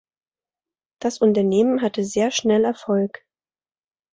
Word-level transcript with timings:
Das 0.99 1.19
Unternehmen 1.19 1.83
hatte 1.83 2.03
sehr 2.03 2.31
schnell 2.31 2.63
Erfolg. 2.65 3.23